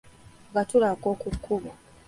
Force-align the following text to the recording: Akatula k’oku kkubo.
Akatula 0.49 0.89
k’oku 1.01 1.27
kkubo. 1.35 1.71